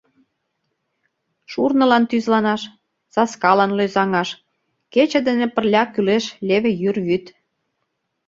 [1.51, 2.61] Шурнылан тӱзланаш,
[3.13, 4.29] саскалан лӧзаҥаш
[4.93, 7.25] кече дене пырля кӱлеш леве йӱр вӱд.